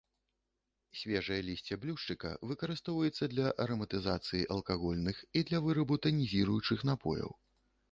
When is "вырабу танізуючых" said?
5.69-6.79